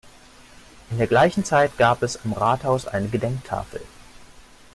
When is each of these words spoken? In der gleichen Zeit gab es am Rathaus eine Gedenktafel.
In 0.89 0.97
der 0.97 1.05
gleichen 1.05 1.45
Zeit 1.45 1.77
gab 1.77 2.01
es 2.01 2.25
am 2.25 2.33
Rathaus 2.33 2.87
eine 2.87 3.07
Gedenktafel. 3.07 3.81